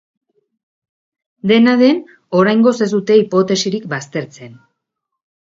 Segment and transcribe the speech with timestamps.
[1.51, 1.99] Dena den,
[2.41, 4.59] oraingoz ez dute hipotesirik baztertzen.